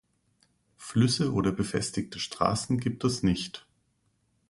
[0.77, 3.67] Flüsse oder befestigte Straßen gibt es nicht.